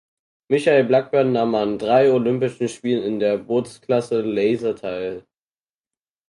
[0.49, 5.27] Michael Blackburn nahm an drei Olympischen Spielen in der Bootsklasse Laser teil.